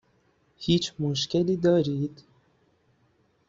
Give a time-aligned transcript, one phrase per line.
[0.57, 2.23] هیچ مشکلی دارید؟